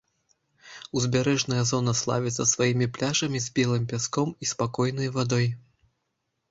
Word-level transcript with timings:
Узбярэжная 0.99 1.63
зона 1.71 1.93
славіцца 2.01 2.47
сваімі 2.55 2.91
пляжамі 2.97 3.39
з 3.45 3.55
белым 3.61 3.83
пяском 3.93 4.27
і 4.47 4.55
спакойнай 4.55 5.07
вадой. 5.21 5.47